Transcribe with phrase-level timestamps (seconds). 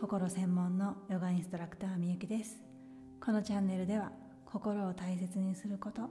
[0.00, 2.62] 心専門のヨガインストラクターみゆきです。
[3.20, 4.12] このチャンネルでは
[4.46, 6.02] 心を大切にすること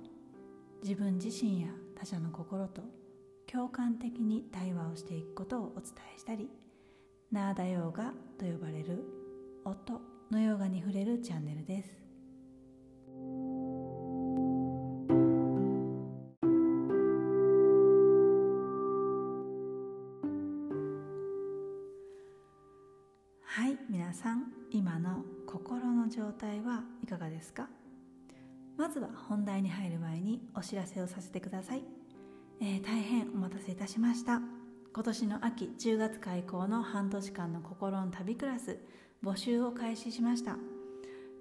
[0.83, 2.81] 自分自身や他者の心と
[3.49, 6.49] 共感的に対話をしていくことをお伝えしたり
[7.31, 9.05] ナーダヨーガと呼ばれる
[9.63, 10.01] 音
[10.31, 12.06] のヨガに触れるチャンネルです。
[27.37, 27.69] ですか？
[28.77, 31.83] まずは本題に入る前にお知らせをさせてください、
[32.61, 34.41] えー、大変お待たせいたしました。
[34.93, 38.79] 今年の秋10月開校の半年間の心の旅クラス
[39.23, 40.57] 募集を開始しました。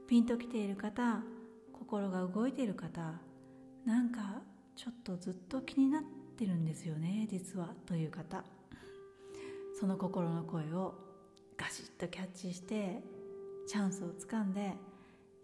[0.06, 1.22] ピンときている方
[1.72, 3.14] 心が動いている方
[3.84, 4.42] なんか
[4.76, 6.02] ちょっとずっと気になっ
[6.36, 8.44] てるんですよね実はという方。
[9.78, 10.94] その心の声を
[11.56, 13.02] ガシッとキャッチして
[13.66, 14.74] チャンスをつかんで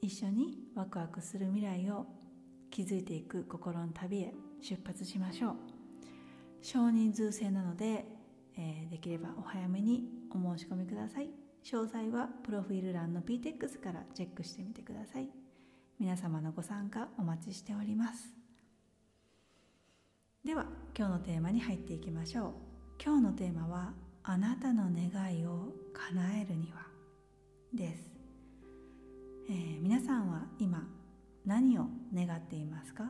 [0.05, 2.07] 一緒にワクワクする未来を
[2.73, 5.55] 築いていく心の旅へ出発しましょう。
[6.61, 8.05] 少人数制なので、
[8.59, 11.31] えー、できればお早めにお申し込みください。
[11.63, 15.29] 詳細はプロフィール欄の PTEX からチェックしてみてください。
[16.01, 18.35] 皆様のご参加お待ちしております。
[20.45, 20.67] では
[20.99, 22.53] 今日のテーマに入っていきましょう。
[23.01, 23.93] 今日のテーマは
[24.25, 26.89] あなたの願いを叶えるには
[27.73, 28.12] です、
[30.03, 30.87] さんは今
[31.47, 33.05] 何を願っていますか？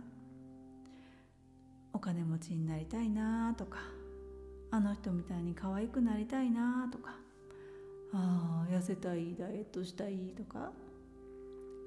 [1.95, 3.79] お金持ちになりたいなとか
[4.71, 7.15] あの人みたいに可愛くなりたいなとか
[8.13, 10.73] あ痩せたいダイエットしたいとか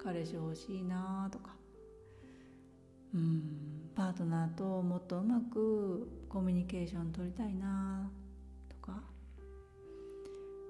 [0.02, 1.50] 彼氏欲しいなとか
[3.14, 8.10] うんパートナーともっとうまくコミュニケーション取りたいな
[8.68, 9.00] とか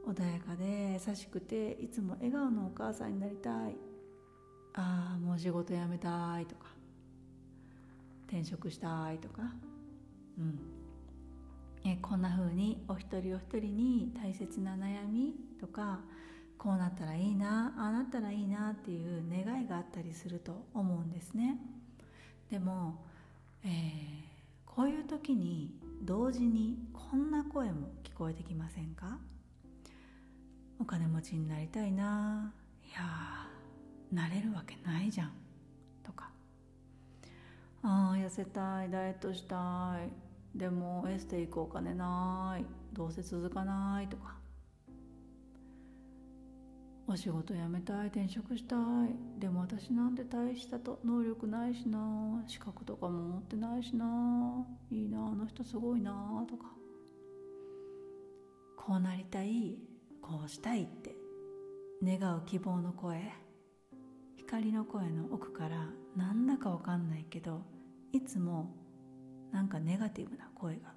[0.07, 3.77] 穏やかで優しくていつも笑顔のお母さんになりたい。
[4.77, 6.67] ああもう仕事辞めたいとか
[8.29, 9.43] 転職したいとか。
[10.39, 10.59] うん。
[11.85, 16.01] えこんな風にお一人お一人に大切な悩みとか
[16.59, 21.59] こうなったらいいなああなったらいいなっていう願いがあったりすると思うんですね。
[22.51, 23.05] でも、
[23.65, 23.71] えー、
[24.67, 25.71] こういう時に
[26.03, 29.19] 同時にこんな声も聞こえてきませんか？
[30.81, 32.53] お金持ちになりたいな。
[32.85, 33.46] いや
[34.17, 35.33] なれるわけないじゃん。
[36.03, 36.31] とか。
[37.83, 40.59] ああ痩せたいダイエットしたい。
[40.59, 42.65] でもエステ行くお金ない。
[42.95, 44.35] どうせ続かないとか。
[47.07, 48.07] お仕事辞めたい。
[48.07, 48.81] 転職したい。
[49.39, 52.43] でも私なんて大したと能力ないしな。
[52.47, 54.67] 資格とかも持ってないしな。
[54.91, 56.11] いいなあの人すごいな
[56.49, 56.65] とか。
[58.79, 59.77] こうなりたい
[60.23, 61.15] こうしたいって。
[62.03, 63.46] 願う希望の声。
[64.47, 67.63] 光の声の奥からなんだかわかんないけど
[68.13, 68.73] いつも
[69.51, 70.95] なんかネガティブな声が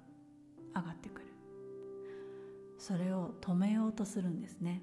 [0.76, 1.26] 上がってくる。
[2.78, 4.82] それを止めようとするんですね。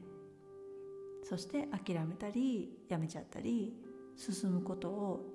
[1.23, 3.73] そして諦めたりやめちゃったり
[4.17, 5.25] 進むことを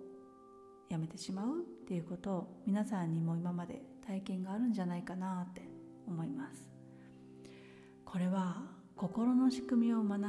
[0.91, 5.63] やめてしまうっていうことを皆さんにも今まで体験があるんじゃないかなって
[6.07, 6.71] 思います。
[8.05, 8.63] これは
[8.95, 10.21] 心の仕組みを学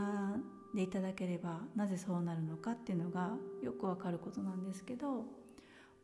[0.73, 5.25] でいただければなぜそうなるのかっていうのがよくわかることなんですけど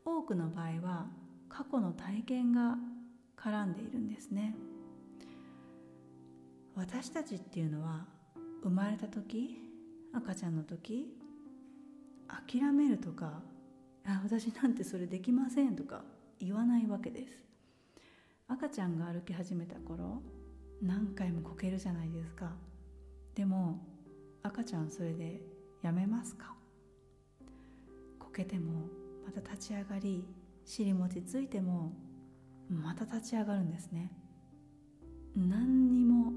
[0.05, 1.07] 多くの場合は
[1.49, 2.77] 過去の体験が
[3.35, 4.55] 絡んでいるんですね。
[6.75, 8.05] 私たちっていうのは
[8.63, 9.57] 生まれた時
[10.13, 11.13] 赤ちゃんの時
[12.27, 13.41] 諦めるとか
[14.05, 16.03] あ私なんてそれできませんとか
[16.39, 17.43] 言わないわけです。
[18.47, 20.21] 赤ちゃんが歩き始めた頃
[20.81, 22.51] 何回もこけるじゃないですか。
[23.35, 23.79] でも
[24.59, 25.39] 赤ちゃんそれで
[25.81, 26.53] やめますか？
[28.19, 28.89] こけても
[29.25, 30.25] また立ち上がり
[30.65, 31.93] 尻餅ついても
[32.69, 34.11] また立ち上がるんですね。
[35.33, 36.33] 何にも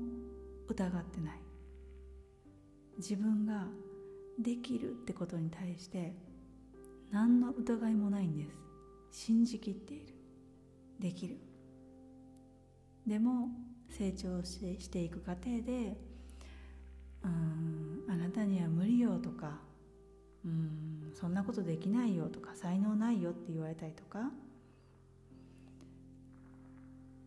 [0.68, 1.40] 疑ってない。
[2.98, 3.64] 自分が
[4.38, 6.14] できるってことに対して
[7.10, 8.56] 何の疑いもないんです。
[9.10, 10.14] 信じきっている。
[11.00, 11.38] できる。
[13.04, 13.48] でも
[13.90, 15.96] 成長していく過程で
[17.24, 17.91] うん
[18.22, 19.60] なたには無理よとか
[20.44, 24.30] うんそんなことできないよとか才能ないよって言われたりとか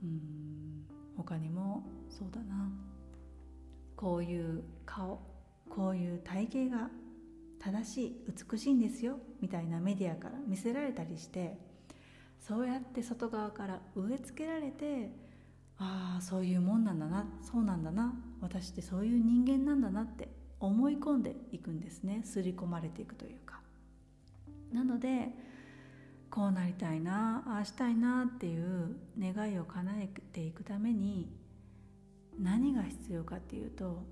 [0.04, 0.86] うん
[1.18, 2.70] 他にもそうだな。
[3.96, 5.22] こういう顔
[5.70, 6.90] こういう体型が
[7.60, 8.16] 正しい
[8.52, 11.58] 美しいんですよみたいなメディアから見せられたりして
[12.40, 15.10] そうやって外側から植え付けられて
[15.78, 20.30] ああそういうもんなんだなそうなんだな私ってそういう人間なんだなって
[20.66, 22.22] 思い込んでいくんですね。
[22.24, 23.62] 刷り込まれていくというか。
[24.72, 25.30] なので
[26.30, 31.30] こうなりたいなああしたいなっていう願いを叶えていくために
[32.38, 34.04] 何が必要かっていうと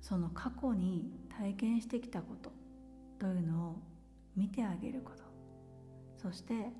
[0.00, 2.52] その過去に体験してきたこと
[3.18, 3.76] というのを
[4.36, 5.22] 見てあげること。
[6.16, 6.70] そして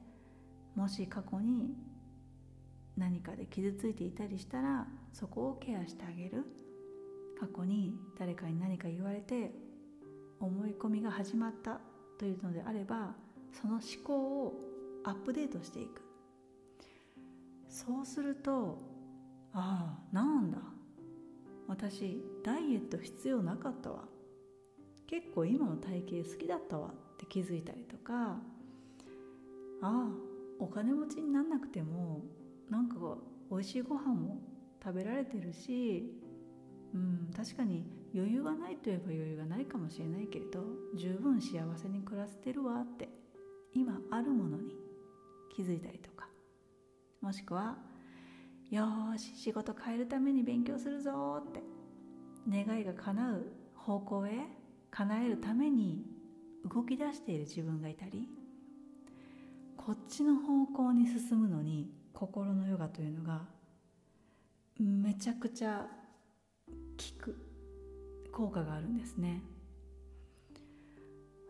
[0.75, 1.75] もし過去に
[2.96, 6.44] 何かで傷ついていたりしたらそこをケアしてあげる。
[7.43, 9.50] 過去に誰かに何か言われて
[10.39, 11.81] 思い込みが始まった
[12.17, 13.17] というのであれば
[13.61, 14.55] その思考を
[15.03, 16.03] アップデートしていく。
[17.69, 18.79] そうすると
[19.53, 20.59] ああなんだ。
[21.67, 24.05] 私ダイエット必要なかったわ。
[25.09, 26.91] 結構今の体型好きだったわ。
[26.91, 28.38] って気づいたりとかあ
[29.83, 30.06] あ
[30.61, 32.21] お金持ちになんなくても
[32.71, 32.95] なんか
[33.50, 34.38] 美味しいご飯も
[34.81, 36.22] 食べられてるし
[36.94, 37.85] うん確かに
[38.15, 40.62] 余裕がないといえば余裕がないかもしれないけれど
[40.97, 43.09] 十分幸せに暮らせてるわって
[43.75, 44.77] 今あるものに
[45.55, 46.29] 気づいたりとか
[47.21, 47.77] もしくは
[48.71, 48.87] よ
[49.17, 51.62] し仕事変えるために勉強するぞって
[52.49, 54.33] 願いが叶う方向へ
[54.91, 56.05] 叶えるために
[56.71, 58.29] 動き出している自分がいたり
[59.77, 63.43] こっちの方向に進むのに心のヨガというのが
[64.79, 65.87] めちゃくちゃ
[67.19, 67.37] 効く
[68.32, 69.43] 効果があるんですね。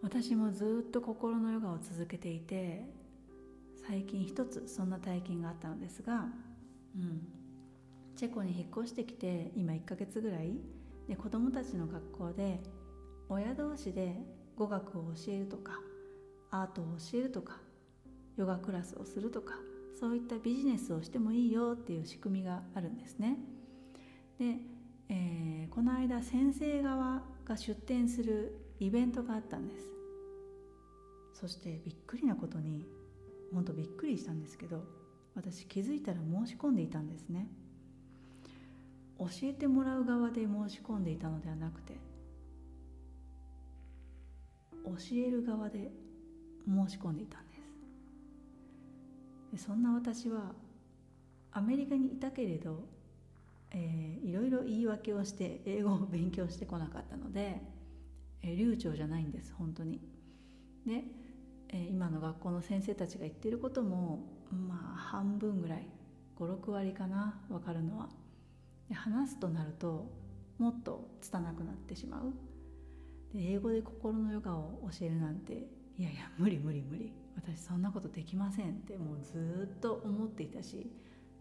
[0.02, 2.84] 私もずっと心のヨガを続けていて
[3.86, 6.26] 最近一つそんな体験があったのですが、
[6.96, 7.28] うん、
[8.16, 10.56] チェコに引っ越してきて今1ヶ月ぐらい。
[11.08, 12.60] で子供たちの学校で
[13.28, 14.14] 親同士で
[14.56, 15.80] 語学を教えるとか
[16.52, 17.58] アートを教えるとか
[18.36, 19.54] ヨガクラスをするとか
[19.98, 23.38] そういったビジネスをしてもいいよっていう仕組みがあるんですね。
[24.38, 24.56] で、
[25.14, 29.86] えー、この間先生側が出展するイベントがあったんです。
[31.34, 32.86] そしてびっくりなことに
[33.52, 34.84] 本当びっくりしたんですけど
[35.34, 37.46] 私気づいたら申し込んでいたんですね。
[39.18, 41.92] 教えてもらう側で申し込んでいたのではなくて
[44.84, 45.92] 教える側で
[46.66, 47.46] 申し込んでいたん
[49.52, 49.66] です。
[49.66, 50.54] そんな私は
[51.52, 52.88] アメリカにいたけれど、
[53.74, 57.60] えー、いろいろ言い訳をして英語を勉強してこなかったので、
[58.42, 60.00] えー、流暢じゃないんです本当に。
[60.86, 61.04] で、
[61.70, 64.20] えー、今の学校の先生たちが言ってることも
[64.50, 65.86] まあ半分ぐらい
[66.38, 68.08] 56割かな分かるのは。
[68.88, 70.10] で話すとなると
[70.58, 72.32] もっと拙くなってしまう。
[73.32, 75.52] で英語で心のヨガを教えるなんて
[75.98, 77.12] いやいや無理無理無理。
[77.34, 80.90] 私そんなことできませんってもうずっと思っていたし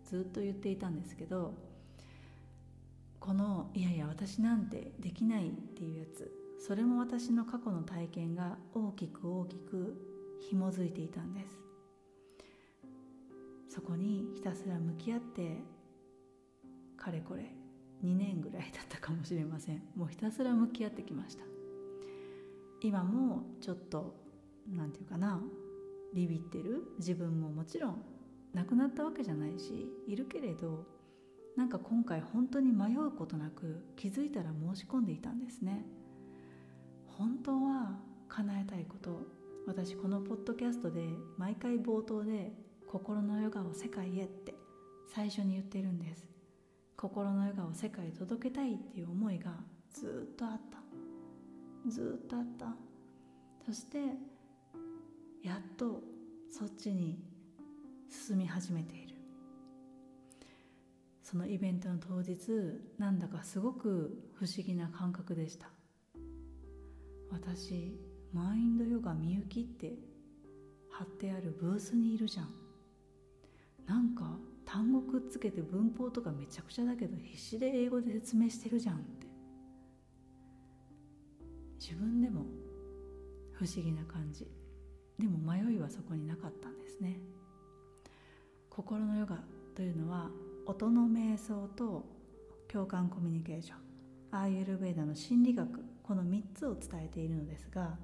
[0.05, 1.53] ずっと言っていたんですけど
[3.21, 6.29] このいやいや私なんてできないっていうやつ。
[6.59, 9.95] それも私の過去の体験が大きく大きく
[10.49, 11.59] 紐づいていたんです。
[13.69, 15.59] そこにひたすら向き合って
[16.97, 17.43] かれこれ
[18.03, 19.83] 2年ぐらいだったかもしれません。
[19.95, 21.43] もうひたすら向き合ってきました。
[22.81, 24.15] 今もちょっと
[24.67, 25.39] 何て言うかな
[26.13, 28.03] ビビってる自分ももちろん
[28.53, 31.00] 亡くなったわけじゃないしいるけれど
[31.55, 35.85] なんか今回本当に迷うことなく気づいたら申し込んでいたんですね。
[37.05, 39.21] 本当は叶えたいこと
[39.67, 41.01] 私このポッドキャストで
[41.37, 42.53] 毎回冒頭で
[42.87, 44.55] 心のヨガを世界へって
[45.13, 46.27] 最初に言ってるんです。
[46.95, 49.51] 心のヨガを世界へ届けたいっていう思いが
[49.91, 50.79] ずっとあった。
[51.89, 52.67] ずっとあった。
[53.65, 53.97] そして
[55.43, 56.01] やっと
[56.49, 57.19] そっちに
[58.09, 58.95] 進み始めて。
[58.95, 59.00] いる
[61.31, 62.41] そのイベントの当日
[62.97, 65.69] なんだかすごく不思議な感覚でした。
[67.31, 67.97] 私
[68.33, 69.93] マインドヨガみゆきって
[70.89, 72.49] 貼ってあるブースにいるじゃん。
[73.87, 74.25] なんか
[74.65, 79.27] 単語くっつけて文法とかめちゃくちゃだけど必死で英語で説明してるじゃんって。
[81.79, 82.41] 自分でも
[83.53, 84.45] 不思議な感じ。
[85.17, 87.21] でも迷いはそこになかったんですね。
[88.69, 89.39] 心のヨガ
[89.75, 90.29] というのは
[90.65, 92.05] 音の瞑想と
[92.71, 93.91] 共感コミュニケーション。
[94.33, 97.97] アーユルベーダの心理学この3つを伝えているのですが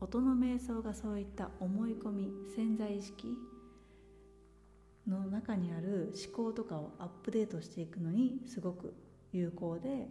[0.00, 3.36] 音の瞑想がそういった思い込み潜在意識
[5.06, 8.94] の中にある思考とかをアップデートしていくのにすごく
[9.32, 10.08] 有効で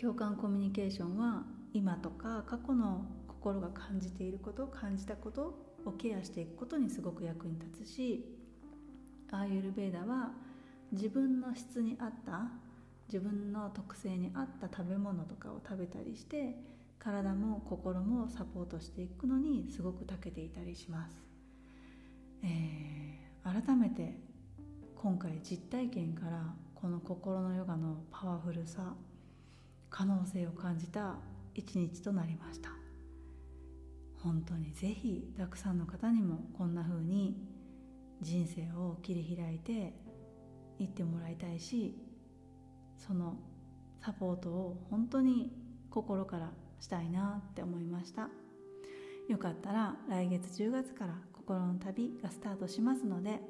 [0.00, 8.24] 共感コミュニケーションは今とか過去の心が感じていること感じたことをケアしていくことにすごく役に立つし
[9.32, 10.32] アーユルベーダは
[10.92, 12.50] 自分の質に合った
[13.08, 16.54] 自分の特性に合った食べ物とかを食べたりして
[16.98, 21.16] 体も心もサポートしていくのにすごく長けていたりします、
[22.44, 24.14] えー、改めて
[24.96, 28.94] 今回実体験からこの心のヨガのパワフルさ
[29.88, 31.16] 可能性を感じた
[31.54, 32.70] 一日となりました。
[34.22, 37.36] 本当にぜひたくさんの方にもこんな風に
[38.20, 39.94] 人生を切り開いて
[40.84, 41.94] いってもらいたいし
[42.96, 43.36] その
[44.00, 45.52] サポートを本当に
[45.90, 48.28] 心からしたいなって思いました。
[49.28, 53.40] よかったら来月10月から心の旅がスタートしますので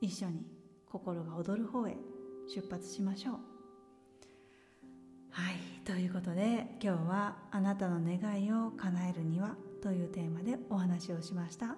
[0.00, 0.46] 一緒に
[0.86, 1.96] 心が踊る方へ
[2.48, 3.34] 出発しましょう。
[5.30, 5.54] はい
[5.84, 11.76] ということで今日は「あなたの願いを叶えるには」というテーマでお話をしました。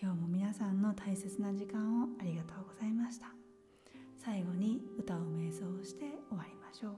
[0.00, 3.39] 今日も皆さんの大切な時間をありがとうございました。
[4.22, 6.96] 最後に歌う瞑想して終わりましょう。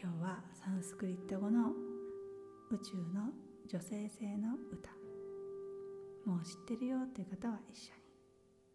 [0.00, 1.70] 今日はサンスクリット語の
[2.70, 3.32] 宇宙の
[3.66, 4.90] 女性性の歌。
[6.24, 8.00] もう知ってるよっていう方は一緒に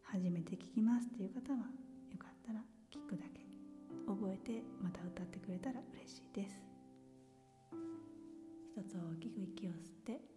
[0.04, 2.60] 初めて聞きますっていう方はよかったら
[2.94, 3.40] 聞くだけ。
[4.06, 6.62] 覚えてまた歌ってくれたら嬉しいです。
[8.76, 10.31] 一つ大きく息を吸って。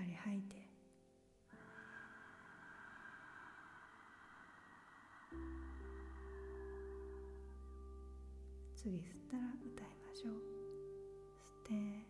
[0.00, 0.56] かり吐いて。
[8.74, 10.32] 次吸ったら歌いましょう。
[10.32, 12.09] 吸って。